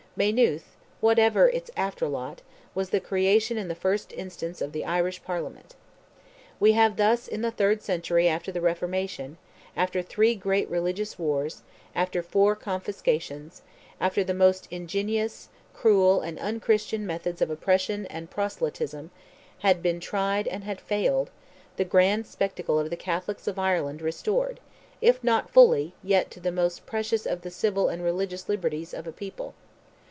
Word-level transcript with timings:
Maynooth, 0.17 0.75
whatever 0.99 1.47
its 1.47 1.71
after 1.77 2.05
lot, 2.09 2.41
was 2.75 2.89
the 2.89 2.99
creation 2.99 3.57
in 3.57 3.69
the 3.69 3.75
first 3.75 4.11
instance 4.11 4.59
of 4.59 4.73
the 4.73 4.83
Irish 4.83 5.23
Parliament. 5.23 5.73
We 6.59 6.73
have 6.73 6.97
thus, 6.97 7.29
in 7.29 7.43
the 7.43 7.49
third 7.49 7.81
century 7.81 8.27
after 8.27 8.51
the 8.51 8.59
reformation, 8.59 9.37
after 9.73 10.01
three 10.01 10.35
great 10.35 10.69
religious 10.69 11.17
wars, 11.17 11.63
after 11.95 12.21
four 12.21 12.57
confiscations, 12.57 13.61
after 14.01 14.21
the 14.21 14.33
most 14.33 14.67
ingenious, 14.69 15.47
cruel, 15.73 16.19
and 16.19 16.37
unchristian 16.39 17.07
methods 17.07 17.41
of 17.41 17.49
oppression 17.49 18.05
and 18.07 18.29
proselytism, 18.29 19.11
had 19.59 19.81
been 19.81 20.01
tried 20.01 20.45
and 20.45 20.65
had 20.65 20.81
failed, 20.81 21.29
the 21.77 21.85
grand 21.85 22.27
spectacle 22.27 22.77
of 22.77 22.89
the 22.89 22.97
Catholics 22.97 23.47
of 23.47 23.57
Ireland 23.57 24.01
restored, 24.01 24.59
if 24.99 25.23
not 25.23 25.49
fully, 25.49 25.93
yet 26.03 26.29
to 26.31 26.41
the 26.41 26.51
most 26.51 26.85
precious 26.85 27.25
of 27.25 27.43
the 27.43 27.49
civil 27.49 27.87
and 27.87 28.03
religious 28.03 28.49
liberties 28.49 28.93
of 28.93 29.07
a 29.07 29.13
people! 29.13 29.53